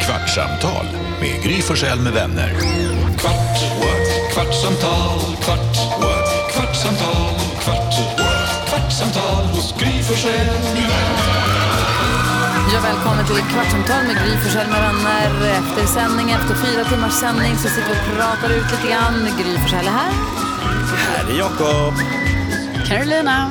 [0.00, 0.86] Kvartsamtal
[1.20, 2.50] med Gry Forssell med vänner.
[3.18, 4.32] Kvart, what?
[4.32, 6.52] kvartsamtal, kvart, what?
[6.52, 8.68] kvartsamtal, kvart, what?
[8.68, 11.60] kvartsamtal hos Gry Forssell med vänner.
[12.74, 15.58] Ja, välkommen till Kvartsamtal med Gry Forssell med vänner.
[15.58, 19.28] Efter sändning, efter fyra timmars sändning så sitter vi och pratar ut lite grann.
[19.42, 20.12] Gry Forssell är här.
[20.96, 21.94] Här är Jakob.
[22.88, 23.50] Carolina.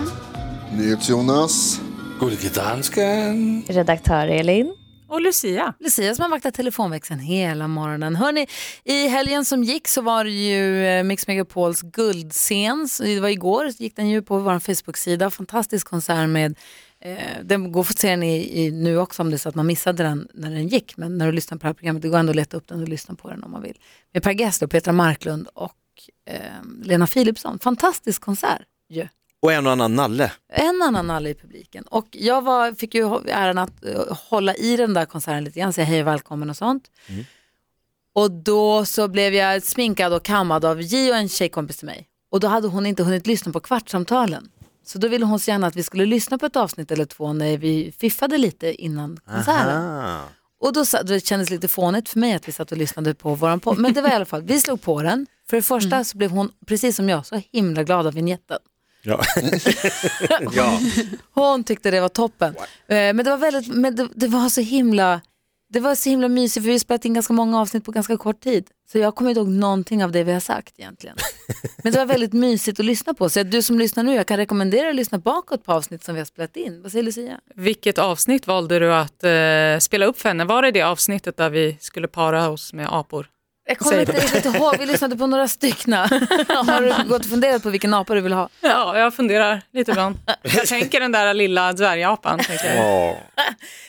[0.71, 1.79] NyhetsJonas.
[2.19, 3.63] Gullige dansken.
[3.67, 4.78] Redaktör Elin.
[5.09, 5.73] Och Lucia.
[5.79, 8.15] Lucia som har vaktat telefonväxeln hela morgonen.
[8.15, 8.47] Hörrni,
[8.83, 12.87] I helgen som gick så var det ju eh, Mix Megapols guldscen.
[12.99, 15.29] Det var igår, gick den ju på vår Facebook-sida.
[15.29, 16.55] Fantastisk konsert med
[17.01, 19.55] Eh, den går att se den i, i, nu också om det är så att
[19.55, 20.97] man missade den när den gick.
[20.97, 22.81] Men när du lyssnar på det här programmet, det går ändå att leta upp den
[22.81, 23.77] och lyssna på den om man vill.
[24.13, 25.75] Med Per Gessle, Petra Marklund och
[26.25, 26.39] eh,
[26.83, 27.59] Lena Philipsson.
[27.59, 29.07] Fantastisk konsert ju.
[29.41, 30.31] Och en och annan nalle.
[30.53, 31.83] En annan nalle i publiken.
[31.83, 35.73] Och jag var, fick ju äran att uh, hålla i den där konserten lite grann,
[35.73, 36.91] säga hej och välkommen och sånt.
[37.07, 37.25] Mm.
[38.13, 42.07] Och då så blev jag sminkad och kammad av Gio, en tjejkompis till mig.
[42.31, 44.49] Och då hade hon inte hunnit lyssna på kvartsamtalen.
[44.85, 47.33] Så då ville hon så gärna att vi skulle lyssna på ett avsnitt eller två
[47.33, 49.81] när vi fiffade lite innan konserten.
[49.81, 50.23] Aha.
[50.61, 53.13] Och då, sa- då kändes det lite fånigt för mig att vi satt och lyssnade
[53.13, 53.77] på våran podd.
[53.77, 55.27] Men det var i alla fall, vi slog på den.
[55.49, 58.57] För det första så blev hon, precis som jag, så himla glad av vignetten.
[59.01, 59.21] Ja.
[60.53, 60.79] ja.
[61.33, 62.55] Hon tyckte det var toppen.
[62.57, 65.21] Eh, Men det var väldigt, men det, det var så himla,
[65.73, 68.17] det var så himla mysigt för vi har spelat in ganska många avsnitt på ganska
[68.17, 68.67] kort tid.
[68.91, 71.15] Så jag kommer inte ihåg någonting av det vi har sagt egentligen.
[71.83, 73.29] Men det var väldigt mysigt att lyssna på.
[73.29, 76.19] Så du som lyssnar nu, jag kan rekommendera att lyssna bakåt på avsnitt som vi
[76.21, 76.81] har spelat in.
[76.81, 77.39] Vad säger Lucia?
[77.55, 80.45] Vilket avsnitt valde du att eh, spela upp för henne?
[80.45, 83.27] Var det det avsnittet där vi skulle para oss med apor?
[83.69, 85.93] Jag kommer inte riktigt ihåg, vi lyssnade på några stycken.
[86.47, 88.49] har du gått och funderat på vilken apa du vill ha?
[88.61, 90.17] Ja, jag funderar lite ibland.
[90.41, 92.39] Jag tänker den där lilla dvärgapan.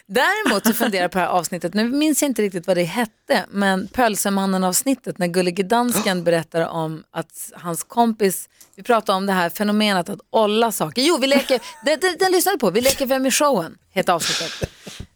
[0.06, 2.82] Däremot så funderar jag på det här avsnittet, nu minns jag inte riktigt vad det
[2.84, 9.32] hette, men Pölsemannen-avsnittet när Gullige Dansken berättar om att hans kompis, vi pratar om det
[9.32, 11.02] här fenomenet att olla saker.
[11.02, 14.70] Jo, vi leker, den, den, den lyssnade på, vi leker Vem är showen, heter avsnittet.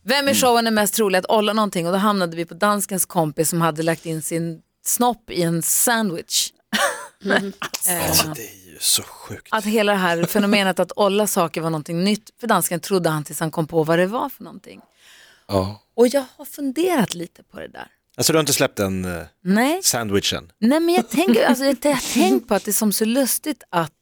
[0.07, 3.07] Vem i showen är mest trolig att olla någonting och då hamnade vi på danskens
[3.07, 6.53] kompis som hade lagt in sin snopp i en sandwich.
[7.89, 9.49] Eh, Alltså, det är ju så sjukt.
[9.51, 13.25] att hela det här fenomenet att olla saker var någonting nytt för dansken trodde han
[13.25, 14.81] tills han kom på vad det var för någonting.
[15.49, 15.81] Ja.
[15.97, 17.87] Och jag har funderat lite på det där.
[18.17, 20.53] Alltså du har inte släppt den uh, Nej, sandwichen?
[20.59, 23.63] nej men jag tänker, alltså, jag har tänkt på att det är som så lustigt
[23.71, 23.93] att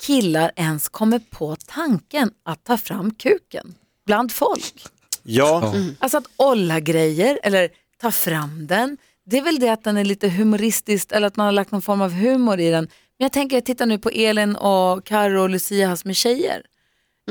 [0.00, 3.74] killar ens kommer på tanken att ta fram kuken
[4.06, 4.84] bland folk.
[5.22, 5.74] Ja.
[5.98, 7.68] Alltså att olla grejer eller
[8.00, 8.96] ta fram den.
[9.26, 11.82] Det är väl det att den är lite humoristisk eller att man har lagt någon
[11.82, 12.84] form av humor i den.
[12.84, 16.62] Men jag tänker, jag tittar nu på Elin och Karo och Lucia som är tjejer.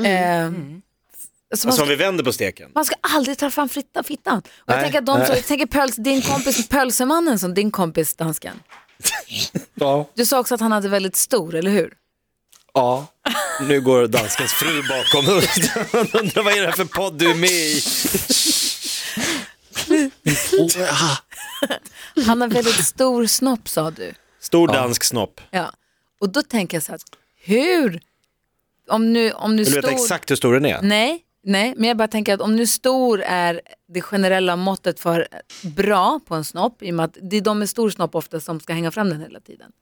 [0.04, 0.82] Eh, alltså man,
[1.52, 2.70] Alltså om ska, vi vänder på steken.
[2.74, 4.38] man ska aldrig ta fram fritta, fittan.
[4.38, 7.70] Och jag Nej, tänker att de så, jag tänker pöls, din kompis pölsemannen som din
[7.70, 8.54] kompis dansken.
[9.74, 10.08] Ja.
[10.14, 11.94] Du sa också att han hade väldigt stor, eller hur?
[12.74, 13.06] Ja.
[13.60, 15.42] Nu går danskens fru bakom och
[16.20, 17.82] undrar vad är det här för podd du är med i?
[22.26, 24.12] Han har väldigt stor snopp sa du.
[24.40, 25.40] Stor dansk snopp.
[25.50, 25.72] Ja.
[26.20, 27.00] Och då tänker jag så här,
[27.44, 28.00] hur,
[28.88, 30.02] om nu, om nu Vill du veta stor...
[30.02, 30.82] exakt hur stor den är?
[30.82, 35.28] Nej, nej, men jag bara tänker att om nu stor är det generella måttet för
[35.62, 38.40] bra på en snopp, i och med att det är de med stor snopp ofta
[38.40, 39.72] som ska hänga fram den hela tiden.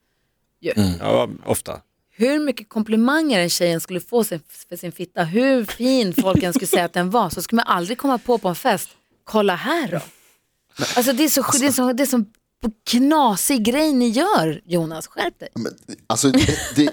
[0.60, 0.72] Ju.
[1.00, 1.80] Ja, ofta.
[2.20, 6.52] Hur mycket komplimanger en tjejen skulle få sin, för sin fitta, hur fin folk än
[6.52, 8.88] skulle säga att den var, så skulle man aldrig komma på på en fest,
[9.24, 10.00] kolla här då.
[10.96, 12.24] Alltså det är så, det är så, det är så
[12.90, 15.48] knasig grej ni gör, Jonas, skärp dig.
[15.54, 15.72] Men,
[16.06, 16.90] alltså, det, det,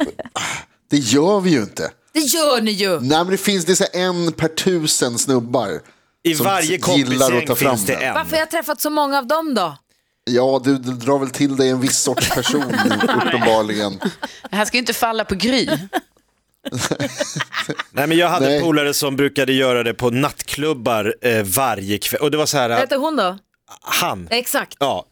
[0.89, 1.91] det gör vi ju inte.
[2.13, 2.99] Det gör ni ju!
[2.99, 5.81] Nej, men det finns det är en per tusen snubbar.
[6.23, 8.03] I som varje gillar att kompisgäng ta fram finns det den.
[8.03, 8.13] en.
[8.13, 9.77] Varför har jag träffat så många av dem då?
[10.27, 12.63] Ja, du, du drar väl till dig en viss sorts person
[13.25, 13.99] uppenbarligen.
[14.49, 15.65] Det här ska ju inte falla på Gry.
[17.91, 18.57] Nej, men jag hade Nej.
[18.57, 22.21] en polare som brukade göra det på nattklubbar eh, varje kväll.
[22.21, 23.37] Och det var så här, heter hon då?
[23.81, 24.27] han.
[24.31, 24.77] Exakt.
[24.79, 25.05] Ja.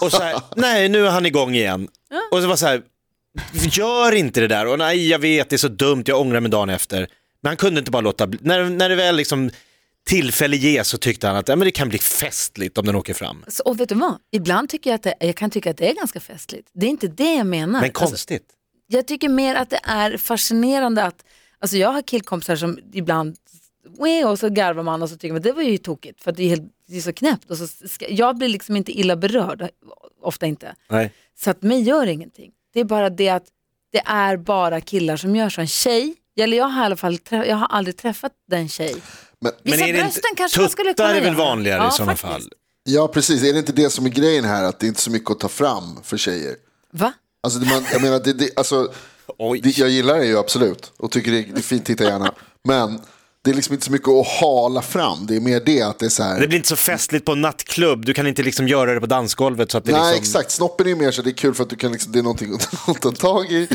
[0.00, 1.88] Och så här, nej nu är han igång igen.
[2.30, 2.82] Och så var så här,
[3.52, 4.66] gör inte det där.
[4.66, 7.08] Och nej jag vet det är så dumt, jag ångrar mig dagen efter.
[7.40, 8.38] Men han kunde inte bara låta bli.
[8.42, 9.50] När, när det väl liksom
[10.04, 13.14] tillfälle ges så tyckte han att ja, men det kan bli festligt om den åker
[13.14, 13.44] fram.
[13.48, 14.18] Så, och vet du vad?
[14.32, 16.68] Ibland tycker jag att det, jag kan tycka att det är ganska festligt.
[16.74, 17.80] Det är inte det jag menar.
[17.80, 18.46] Men Alltså, konstigt.
[18.86, 21.24] jag tycker mer att det är fascinerande att,
[21.58, 23.36] alltså jag har killkompisar som ibland,
[24.26, 26.42] och så garvar man och så tycker man det var ju tokigt för att det
[26.44, 27.50] är, helt, det är så knäppt.
[27.50, 27.66] Och så
[28.08, 29.68] jag blir liksom inte illa berörd,
[30.22, 30.74] ofta inte.
[30.90, 31.12] Nej.
[31.38, 32.50] Så att mig gör ingenting.
[32.74, 33.44] Det är bara det att
[33.92, 35.60] det är bara killar som gör så.
[35.60, 38.96] En tjej, eller jag har i alla fall, trä- jag har aldrig träffat den tjej.
[39.40, 42.16] Men, Visa är det brösten kanske man skulle kunna är väl vanligare Ja, i sådana
[42.16, 42.32] faktiskt.
[42.50, 42.52] fall?
[42.84, 43.42] Ja, precis.
[43.42, 44.64] Är det inte det som är grejen här?
[44.64, 46.54] Att det är inte så mycket att ta fram för tjejer.
[46.92, 47.12] Va?
[47.42, 48.92] Alltså, det man, jag menar, det, det, alltså,
[49.62, 52.34] det, jag gillar det ju absolut och tycker det, det är fint, titta gärna.
[52.64, 53.00] Men
[53.44, 55.26] det är liksom inte så mycket att hala fram.
[55.26, 56.40] Det är mer det att det är så här.
[56.40, 59.06] Det blir inte så festligt på en nattklubb, du kan inte liksom göra det på
[59.06, 60.50] dansgolvet så att det Nej, liksom, exakt.
[60.50, 62.22] Snoppen är ju mer så det är kul för att du kan liksom, det är
[62.22, 63.68] någonting att ta tag i.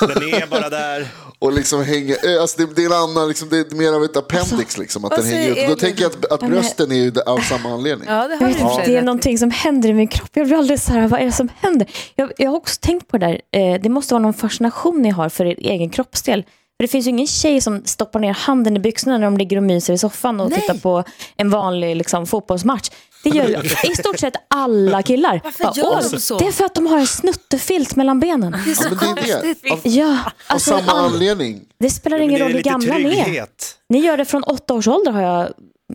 [0.00, 1.08] den är bara där.
[1.38, 4.04] Och liksom hänga, eh, alltså det, det är en annan, liksom, det är mer av
[4.04, 5.04] ett appendix liksom.
[5.04, 5.56] Att den hänger ut.
[5.56, 5.76] Då Elin?
[5.76, 8.08] tänker jag att, att brösten är ju av samma anledning.
[8.08, 10.30] Ja, det har sig det är någonting som händer i min kropp.
[10.32, 11.90] Jag blir aldrig så här, vad är det som händer?
[12.14, 13.60] Jag, jag har också tänkt på det där.
[13.60, 16.44] Eh, det måste vara någon fascination ni har för er egen kroppsdel.
[16.80, 19.56] För det finns ju ingen tjej som stoppar ner handen i byxorna när de ligger
[19.56, 20.60] och myser i soffan och Nej.
[20.60, 21.04] tittar på
[21.36, 22.90] en vanlig liksom, fotbollsmatch.
[23.24, 23.56] Det gör ju
[23.92, 25.40] i stort sett alla killar.
[25.44, 28.20] Varför Bara, gör "Åh, de så?" Det är för att de har en snuttefilt mellan
[28.20, 28.56] benen.
[28.64, 29.32] Det är så Ja, men det är det.
[29.54, 29.72] konstigt.
[29.72, 31.60] Av, Ja, av alltså, samma all- anledning.
[31.78, 33.46] det spelar Men ingen det är roll hur gamla ni är.
[33.88, 35.48] Ni gör det från åtta års ålder har jag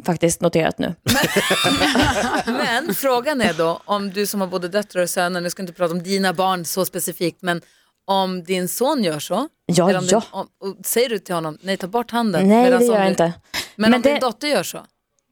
[0.05, 0.95] faktiskt noterat nu.
[2.45, 5.73] Men frågan är då, om du som har både döttrar och söner, nu ska inte
[5.73, 7.61] prata om dina barn så specifikt, men
[8.05, 10.19] om din son gör så, Ja, eller om ja.
[10.19, 12.47] Din, om, säger du till honom, nej ta bort handen.
[12.47, 13.23] Nej, det gör jag du- inte.
[13.23, 13.33] Men,
[13.75, 14.79] Men om din det- dotter gör så?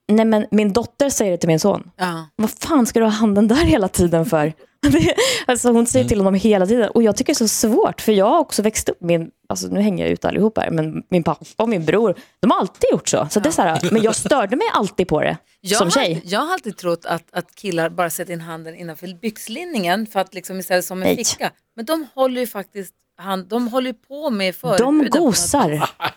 [0.08, 1.92] Nej, men min dotter säger det till min son.
[1.98, 2.26] Ja.
[2.36, 4.54] Vad fan ska du ha handen där hela tiden för?
[5.46, 6.90] Alltså hon säger till honom hela tiden.
[6.90, 9.68] Och jag tycker det är så svårt, för jag har också växt upp, min, alltså
[9.68, 12.90] nu hänger jag ut allihop här, men min pappa och min bror, de har alltid
[12.92, 13.28] gjort så.
[13.32, 15.92] så, det är så här, men jag störde mig alltid på det, Jag, som har,
[15.92, 16.22] tjej.
[16.26, 20.34] jag har alltid trott att, att killar bara sätter in handen innanför byxlinningen för att
[20.34, 21.18] liksom istället som en Nej.
[21.26, 21.52] ficka.
[21.76, 25.10] Men de håller ju faktiskt hand, de håller på med förhuden.
[25.12, 25.70] De gosar.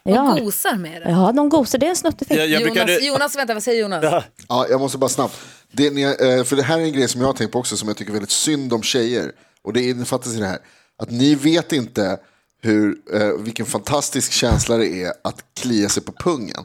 [0.04, 0.36] De Ja.
[0.40, 1.10] gosar med det.
[1.10, 1.78] ja, de gosar.
[1.78, 2.40] Det är en snuttefilt.
[2.40, 4.24] Jag, jag Jonas, brukade, Jonas, vänta, vad säger Jonas?
[4.48, 5.36] Ja, jag måste bara snabbt.
[5.72, 7.76] Det, ni, eh, för det här är en grej som jag har tänkt på också
[7.76, 9.32] som jag tycker väldigt synd om tjejer.
[9.64, 10.58] Och det innefattas i det här.
[10.98, 12.18] Att ni vet inte
[12.62, 16.64] hur, eh, vilken fantastisk känsla det är att klia sig på pungen.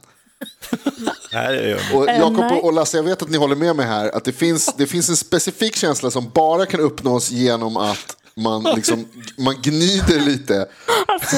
[1.33, 1.77] Nej.
[1.93, 2.57] Och Eh, Jakob nej.
[2.59, 4.15] och- och Lasse, jag vet att ni håller med mig här.
[4.15, 8.63] Att det finns, det finns en specifik känsla som bara kan uppnås genom att man,
[8.63, 9.07] liksom,
[9.37, 10.67] man gnider lite.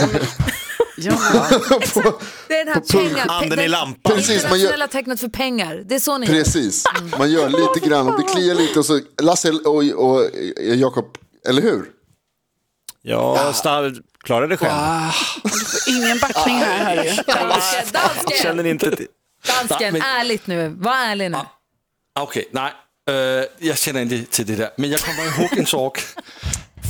[1.94, 4.16] på, Det är den här På pung- pengar, Handen det i lampan.
[4.16, 5.84] Precis, man gör- internationella tecknet för pengar.
[5.86, 6.34] Det är så ni gör.
[6.34, 6.84] precis,
[7.19, 8.80] man gör lite grann och det kliar lite.
[8.80, 10.30] Och så, Lasse och, och, och
[10.62, 11.18] Jakob,
[11.48, 11.86] eller hur?
[13.01, 13.94] Ja, Stav,
[14.24, 15.12] klara det själv.
[15.88, 16.96] Ingen backning här.
[16.96, 17.10] hörru.
[17.28, 19.07] Dansken, dansken, Känner inte till...
[19.48, 20.69] dansken Men- ärligt nu.
[20.78, 21.38] Var ärlig nu.
[22.19, 22.72] Okej, nej.
[23.10, 24.69] Øh, jag känner inte till det där.
[24.78, 26.04] Men jag kommer ihåg en sak.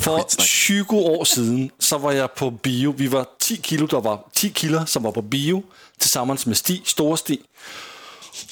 [0.04, 2.94] För 20 år sedan så var jag på bio.
[2.98, 5.64] Vi var 10 kilo, där var 10 killar som var på bio
[5.98, 7.40] tillsammans med Stig, stora Stig.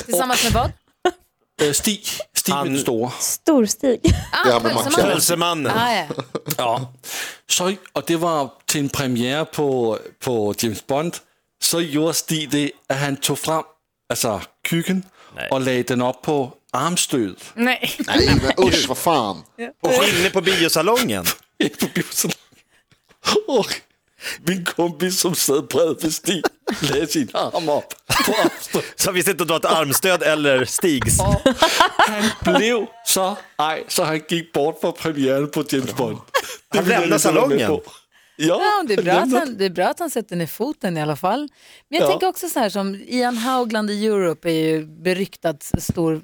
[0.06, 0.72] Tillsammans med vad?
[1.68, 3.12] Äh, Stig, Stig Han- med den stora.
[3.20, 4.00] Storstig.
[4.32, 4.60] Ah, Ja,
[4.96, 5.72] Pölsemannen.
[5.78, 6.06] Ah, ja.
[6.58, 6.94] Ja.
[7.50, 11.18] Så, och det var till en premiär på, på James Bond.
[11.62, 13.64] Så gjorde Stig det att han tog fram
[14.10, 15.04] alltså, kuken
[15.52, 17.36] och lade den upp på armstöd.
[17.56, 17.92] Nej.
[18.08, 19.44] Nej, men usch, vad fan.
[19.82, 21.24] Och inne på biosalongen.
[21.80, 22.38] på biosalongen.
[23.48, 23.68] Och
[24.48, 26.44] min kompis som satt bredvid Stig
[26.82, 27.84] lade sin arm upp
[28.26, 28.94] på armstödet.
[28.96, 31.18] Så han visste inte om det var ett armstöd eller Stigs.
[31.98, 36.18] Han blev så arg så han gick bort från premiären på James Bond.
[36.72, 37.68] Det Han lämnade salongen?
[37.68, 37.84] på.
[38.36, 40.98] Ja, Ja, det, är bra att han, det är bra att han sätter ner foten
[40.98, 41.50] i alla fall.
[41.90, 42.12] Men jag Ja.
[42.12, 46.22] tänker också så här som Ian Haugland i Europe är ju beryktad stor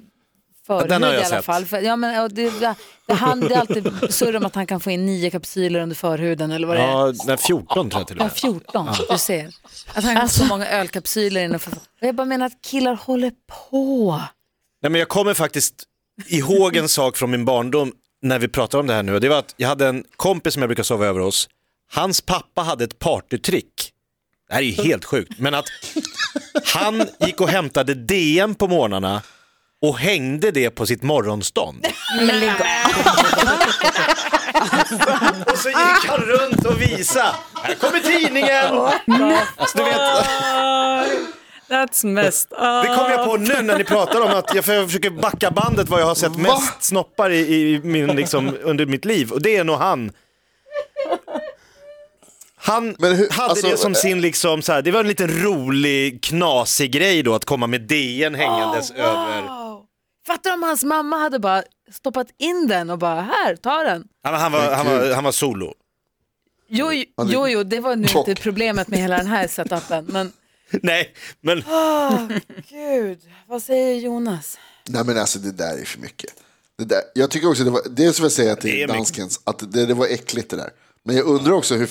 [0.76, 1.44] förhud den har jag i alla sett.
[1.44, 1.66] fall.
[1.66, 2.74] För, ja, men, och det, det,
[3.06, 5.96] det, han, det är alltid surr om att han kan få in nio kapsyler under
[5.96, 6.86] förhuden eller vad det är.
[6.86, 8.36] Ja, nej, 14 tror jag till och Ja, med.
[8.36, 9.50] 14, du ser.
[9.94, 11.72] Att han har så många ölkapsyler innanför.
[11.72, 13.32] Och jag bara menar att killar håller
[13.70, 14.22] på.
[14.82, 15.74] Nej, men jag kommer faktiskt
[16.26, 19.18] ihåg en sak från min barndom när vi pratar om det här nu.
[19.18, 21.48] Det var att jag hade en kompis som jag brukar sova över hos.
[21.92, 23.92] Hans pappa hade ett partytrick.
[24.48, 25.32] Det här är ju helt sjukt.
[25.38, 25.64] Men att
[26.64, 29.22] han gick och hämtade DM på morgnarna
[29.82, 31.86] och hängde det på sitt morgonstånd.
[35.52, 37.34] Och så gick han runt och visade.
[37.62, 38.68] Här kommer tidningen!
[39.66, 39.94] Så du vet,
[41.70, 42.58] That's messed up.
[42.82, 46.00] det kom jag på nu när ni pratar om att jag försöker backa bandet vad
[46.00, 49.32] jag har sett mest snoppar i, i min, liksom, under mitt liv.
[49.32, 50.12] Och det är nog han.
[52.60, 55.08] Han Men hur- hade alltså, det som eh, sin, liksom, så här, det var en
[55.08, 59.57] liten rolig, knasig grej då att komma med DN hängandes över.
[60.28, 64.08] Fattar om hans mamma hade bara stoppat in den och bara här, ta den.
[64.24, 65.74] Men han, var, han, var, han var solo.
[66.68, 70.04] Jo, jo, Han jo, det var nu inte problemet med hela den här setupen.
[70.08, 70.32] Men
[70.82, 71.62] Nej, men
[72.68, 74.58] gud, vad säger Jonas?
[74.88, 76.30] Nej men alltså det där är för mycket.
[76.78, 79.86] Det där, jag tycker också det var, dels vill jag säga till danskens att det,
[79.86, 80.70] det var äckligt det där.
[81.04, 81.90] Men jag undrar också hur,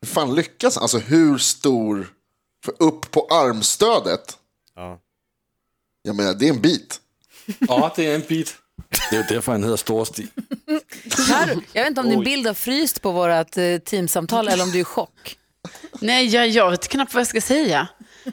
[0.00, 0.82] hur fan lyckas han?
[0.82, 2.06] Alltså hur stor,
[2.64, 4.38] för upp på armstödet,
[4.76, 4.98] Ja.
[6.02, 7.00] jag menar det är en bit.
[7.68, 8.56] Ja, det är en bit.
[9.10, 10.26] Det är ju därför han heter Storstig.
[11.28, 14.70] Karo, jag vet inte om din bild har fryst på vårt eh, teamsamtal eller om
[14.70, 15.36] du är i chock.
[16.00, 17.88] Nej, jag, jag vet knappt vad jag ska säga.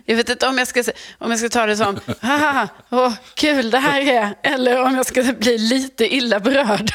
[0.06, 0.84] Jag vet inte om jag ska,
[1.18, 5.06] om jag ska ta det som, haha, åh, kul det här är, eller om jag
[5.06, 6.92] ska bli lite illa berörd.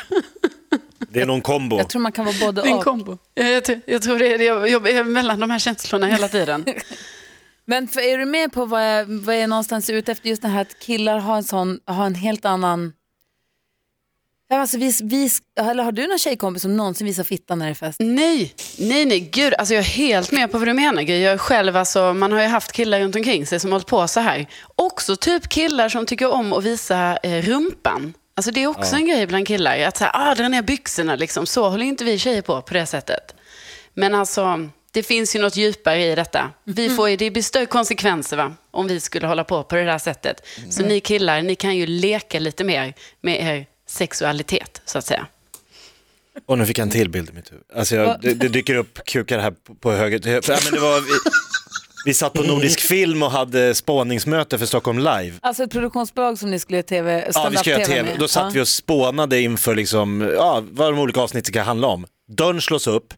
[0.99, 1.79] Det är någon kombo.
[1.79, 2.85] Jag tror man kan vara både Det är en och.
[2.85, 3.19] kombo.
[3.35, 6.65] Jag, jag, jag tror det är, jag, jag är mellan de här känslorna hela tiden.
[7.67, 10.29] Men för, är du med på vad jag, vad jag någonstans är ute efter?
[10.29, 12.93] Just det här att killar har en, sån, har en helt annan...
[14.49, 15.31] Ja, alltså vi, vi,
[15.61, 17.97] eller har du någon tjejkompis som någonsin visar fittan när det är fest?
[18.01, 21.03] Nej, nej, nej, gud, alltså jag är helt med på vad du menar.
[21.03, 23.87] Jag är själv, alltså, man har ju haft killar runt omkring sig som har hållit
[23.87, 24.47] på så här.
[24.77, 28.15] Också typ killar som tycker om att visa eh, rumpan.
[28.35, 31.17] Alltså det är också en grej bland killar, att så här, ah, dra ner byxorna
[31.17, 31.47] liksom.
[31.47, 33.35] Så håller inte vi tjejer på på det sättet.
[33.95, 36.51] Men alltså, det finns ju något djupare i detta.
[36.65, 38.55] Vi får ju, det blir större konsekvenser va?
[38.71, 40.47] om vi skulle hålla på på det där sättet.
[40.71, 45.27] Så ni killar, ni kan ju leka lite mer med er sexualitet, så att säga.
[46.47, 47.65] Och nu fick jag en till bild i mitt huvud.
[47.77, 50.21] Alltså jag, det, det dyker upp kukar här på, på höger.
[50.27, 51.07] Ja, men det var, vi,
[52.05, 55.33] vi satt på Nordisk Film och hade spåningsmöte för Stockholm Live.
[55.41, 58.11] Alltså ett produktionsbolag som ni skulle göra TV, Ja, vi ska göra TV TV.
[58.11, 58.19] med.
[58.21, 58.51] Då satt Ja.
[58.55, 62.07] vi och spånade inför liksom, ja, vad de olika avsnitten ska handla om.
[62.29, 63.15] Dörren slås upp.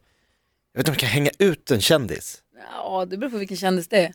[0.73, 2.41] Jag vet inte om jag kan hänga ut en kändis.
[2.73, 4.13] Ja, det beror på vilken kändis det är.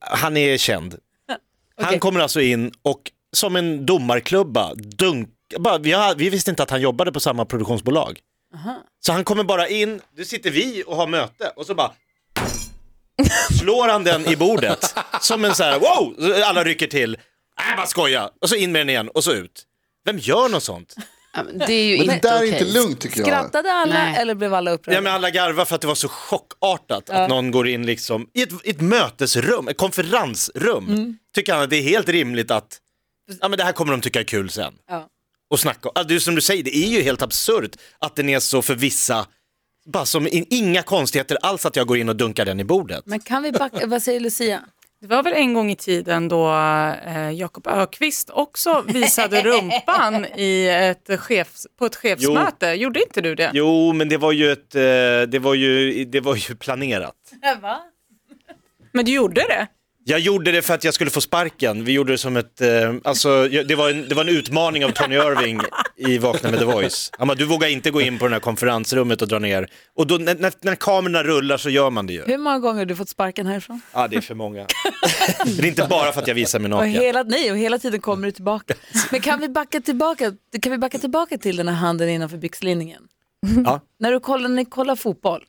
[0.00, 0.98] Han är känd.
[1.76, 1.98] Han Okej.
[1.98, 6.70] kommer alltså in och som en domarklubba dunk, bara, vi, har, vi visste inte att
[6.70, 8.20] han jobbade på samma produktionsbolag.
[9.00, 11.92] Så han kommer bara in, nu sitter vi och har möte och så bara
[13.60, 14.94] slår han den i bordet.
[15.20, 17.14] Som en så här, wow, alla rycker till.
[17.14, 18.30] Äh, bara skoja.
[18.40, 19.64] Och så in med den igen och så ut.
[20.04, 20.94] Vem gör något sånt?
[21.44, 22.48] Men Det är ju Men det inte där är okej.
[22.52, 23.26] inte lugnt tycker jag.
[23.26, 24.16] Skrattade alla Nej.
[24.16, 24.96] eller blev alla upprörda?
[24.96, 28.28] Ja men alla garvar för att det var så chockartat att någon går in liksom
[28.34, 31.18] i ett, i ett mötesrum, ett konferensrum.
[31.34, 32.78] Tycker han att det är helt rimligt att,
[33.40, 34.74] ja men det här kommer de tycka är kul sen.
[34.88, 35.06] Ja.
[35.50, 38.28] Och snacka, alltså, det är som du säger, det är ju helt absurt att den
[38.28, 39.26] är så för vissa,
[39.86, 43.02] bara som in, inga konstigheter alls att jag går in och dunkar den i bordet.
[43.06, 44.60] Men kan vi backa, vad säger Lucia?
[45.00, 46.48] Det var väl en gång i tiden då
[47.06, 52.66] eh, Jakob Ökvist också visade rumpan i ett chefs, på ett chefsmöte.
[52.66, 53.50] Gjorde inte du det?
[53.54, 54.80] Jo men det var ju ett, eh,
[55.28, 57.14] det var ju, det var ju planerat.
[57.60, 57.80] Va?
[58.92, 59.66] Men du gjorde det?
[60.10, 61.84] Jag gjorde det för att jag skulle få sparken.
[61.84, 62.68] Vi gjorde det som ett, eh,
[63.04, 65.60] alltså det var, en, det var en utmaning av Tony Irving
[65.96, 67.10] i Vakna med The Voice.
[67.18, 69.68] Han bara, du vågar inte gå in på det här konferensrummet och dra ner.
[69.96, 72.22] Och då, när, när, när kamerorna rullar så gör man det ju.
[72.26, 73.80] Hur många gånger har du fått sparken härifrån?
[73.92, 74.66] Ja, det är för många.
[75.56, 76.90] det är inte bara för att jag visar mig Och naken.
[76.92, 78.74] hela, nej, och hela tiden kommer du tillbaka.
[79.10, 83.02] Men kan vi backa tillbaka, kan vi backa tillbaka till den här handen innanför byxlinningen?
[83.64, 83.80] Ja.
[84.00, 85.44] När du kollar, när ni kollar fotboll,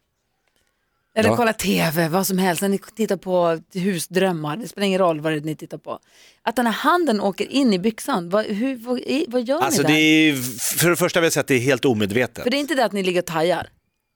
[1.17, 1.35] eller Ja.
[1.37, 5.31] kollar tv, vad som helst, när ni tittar på husdrömmar, det spelar ingen roll vad
[5.33, 5.99] det är ni tittar på.
[6.43, 9.87] Att den här handen åker in i byxan, vad, hur, vad, vad gör Alltså ni
[9.87, 10.39] det där?
[10.39, 12.43] är, för det första vill jag säga att det är helt omedvetet.
[12.43, 13.67] För det är inte det att ni ligger och tajar.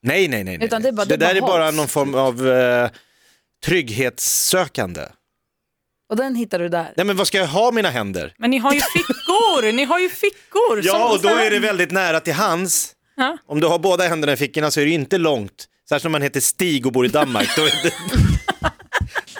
[0.05, 0.57] Nej, nej, nej.
[0.57, 0.67] nej.
[0.67, 2.89] Utan det är bara- det det där är bara någon form av eh,
[3.65, 5.01] trygghetssökande.
[6.09, 6.93] Och den hittar du där.
[6.97, 8.33] Nej men vad ska jag ha mina händer?
[8.37, 10.81] Men ni har ju fickor, ni har ju fickor.
[10.83, 12.93] Ja, och då är det väldigt nära till hands.
[13.15, 13.37] Ja.
[13.45, 15.65] Om du har båda händerna i fickorna så är det inte långt.
[15.89, 17.49] Särskilt om man heter Stig och bor i Danmark.
[17.55, 17.93] Då är det,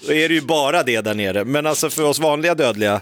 [0.08, 1.46] då är det ju bara det där nere.
[1.46, 3.02] Men alltså för oss vanliga dödliga.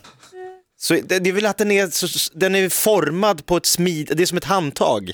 [0.78, 4.12] Så det, det är väl att den är, så, den är formad på ett smid,
[4.16, 5.12] det är som ett handtag.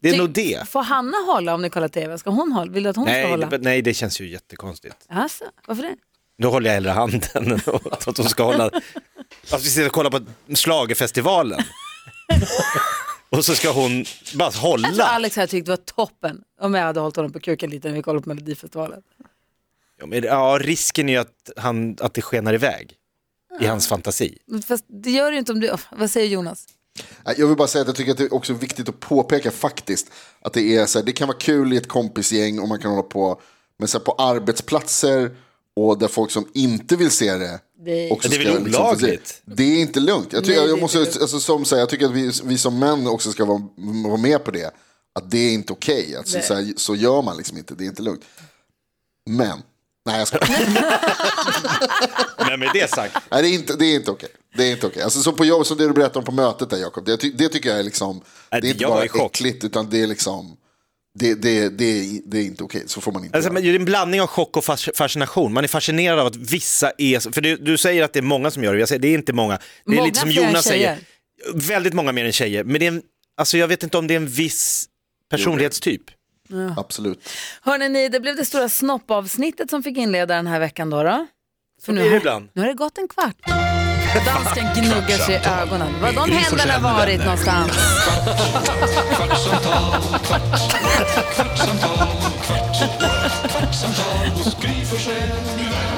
[0.00, 0.68] Det är nog det.
[0.68, 2.18] Får Hanna hålla om ni kollar tv?
[2.18, 2.72] Ska hon hålla?
[2.72, 3.46] Vill du att hon ska Nej hålla?
[3.46, 4.96] det, nej, det känns ju jättekonstigt.
[5.08, 5.96] Alltså, varför det?
[6.38, 7.52] Nu håller jag hellre handen än
[7.90, 8.64] att hon ska hålla...
[9.50, 10.20] Att vi sitter och kollar på
[10.54, 11.60] schlagerfestivalen.
[13.30, 14.04] Och så ska hon
[14.34, 15.04] bara Jag tror hålla.
[15.04, 17.94] Alex hade tyckt det var toppen om jag hade hållit honom på kuken lite när
[17.94, 19.02] vi kollade på Melodifestivalen.
[20.00, 22.94] Ja, men, ja, risken är ju att, han, att det skenar iväg
[23.60, 24.38] i hans fantasi.
[24.46, 25.70] Men Fast det gör det ju inte om du...
[25.70, 26.66] oh, Vad säger Jonas?
[27.36, 30.12] Jag vill bara säga att jag tycker att det är också viktigt att påpeka faktiskt
[30.40, 32.90] att det är så här, det kan vara kul i ett kompisgäng och man kan
[32.90, 33.40] hålla på,
[33.78, 35.36] men så här, på arbetsplatser
[35.76, 37.60] och där folk som inte vill se det.
[37.84, 39.42] Det- också Det är väl liksom, olagligt?
[39.44, 40.32] det är inte lugnt.
[40.32, 43.06] Jag, tycker, Nej, jag, måste, alltså, som säger, jag tycker att vi, vi som män
[43.06, 43.62] också ska vara,
[44.06, 44.70] vara med på det.
[45.14, 46.16] Att det är inte okej.
[46.16, 48.24] Alltså, så, här, så gör man liksom inte, det är inte lugnt.
[49.26, 49.62] Men,
[50.06, 50.38] nej jag ska
[52.38, 54.28] Men med det sagt, Nej, det är inte, det är inte okej.
[54.56, 55.02] Det är inte okej.
[55.02, 57.04] Alltså, som på jobb, som det du berättade om på mötet där Jakob.
[57.06, 58.20] Det, det tycker jag är liksom,
[58.52, 60.56] Nej, det är inte bara äckligt utan det är liksom,
[61.18, 62.82] det, det, det, är, det är inte okej.
[62.86, 63.54] Så får man inte alltså, göra.
[63.54, 65.52] men det är en blandning av chock och fas- fascination.
[65.52, 68.22] Man är fascinerad av att vissa är, så- för det, du säger att det är
[68.22, 69.56] många som gör det, jag säger det är inte många.
[69.84, 70.98] Det är Många lite som Jonas säger,
[71.54, 72.64] väldigt många mer än tjejer.
[72.64, 73.02] Men det är en,
[73.36, 74.88] alltså jag vet inte om det är en viss
[75.30, 76.02] personlighetstyp.
[76.76, 77.28] Absolut.
[77.62, 81.02] Hörrni, ni, det blev det stora snoppavsnittet som fick inleda den här veckan då.
[81.02, 81.26] då.
[81.82, 82.48] För blir det ibland.
[82.52, 83.36] nu har det gått en kvart.
[84.14, 85.94] Dansken gnuggar sig i ögonen.
[86.02, 87.72] Var de händerna varit någonstans?
[89.16, 89.92] Kvartsamtal,
[90.24, 90.72] kvart,
[91.34, 92.08] kvartsamtal,
[92.42, 92.76] kvart,
[93.50, 94.28] kvartsamtal